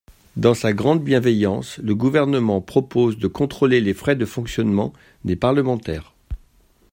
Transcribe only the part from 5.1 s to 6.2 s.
des parlementaires.